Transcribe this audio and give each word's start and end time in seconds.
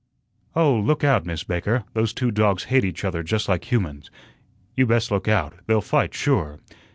"Oh, 0.55 0.73
look 0.79 1.03
out, 1.03 1.27
Miss 1.27 1.43
Baker. 1.43 1.83
Those 1.93 2.11
two 2.11 2.31
dogs 2.31 2.63
hate 2.73 2.83
each 2.83 3.05
other 3.05 3.21
just 3.21 3.47
like 3.47 3.71
humans. 3.71 4.09
You 4.75 4.87
best 4.87 5.11
look 5.11 5.27
out. 5.27 5.53
They'll 5.67 5.79
fight 5.79 6.15
sure." 6.15 6.57